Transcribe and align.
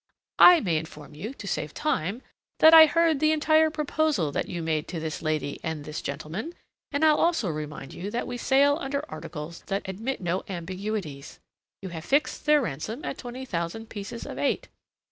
"I 0.39 0.61
may 0.61 0.77
inform 0.77 1.13
you, 1.13 1.35
to 1.35 1.45
save 1.47 1.75
time, 1.75 2.23
that 2.57 2.73
I 2.73 2.87
heard 2.87 3.19
the 3.19 3.31
entire 3.31 3.69
proposal 3.69 4.31
that 4.31 4.49
you 4.49 4.63
made 4.63 4.87
to 4.87 4.99
this 4.99 5.21
lady 5.21 5.59
and 5.61 5.85
this 5.85 6.01
gentleman, 6.01 6.55
and 6.91 7.05
I'll 7.05 7.19
also 7.19 7.49
remind 7.49 7.93
you 7.93 8.09
that 8.09 8.25
we 8.25 8.35
sail 8.37 8.79
under 8.81 9.05
articles 9.09 9.61
that 9.67 9.87
admit 9.87 10.19
no 10.19 10.43
ambiguities. 10.49 11.39
You 11.83 11.89
have 11.89 12.03
fixed 12.03 12.47
their 12.47 12.61
ransom 12.61 13.05
at 13.05 13.19
twenty 13.19 13.45
thousand 13.45 13.89
pieces 13.91 14.25
of 14.25 14.39
eight. 14.39 14.69